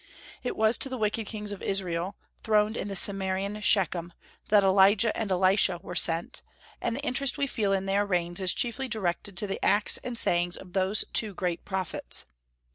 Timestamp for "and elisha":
5.15-5.77